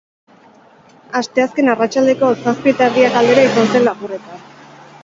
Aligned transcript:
Asteazken 1.19 1.69
arratsaldeko 1.75 2.33
zazpi 2.47 2.73
eta 2.75 2.89
erdiak 2.91 3.21
aldera 3.23 3.47
izan 3.53 3.73
zen 3.77 3.89
lapurreta. 3.91 4.43